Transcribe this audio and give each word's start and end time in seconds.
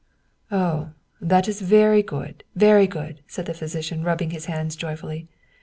"Oh, 0.51 0.93
that 1.21 1.47
is 1.47 1.61
very 1.61 2.01
good, 2.01 2.43
very 2.55 2.87
good!" 2.87 3.21
said 3.27 3.45
the 3.45 3.53
physician, 3.53 4.03
rubbing 4.03 4.31
his 4.31 4.45
hands 4.45 4.75
joyfully. 4.75 5.27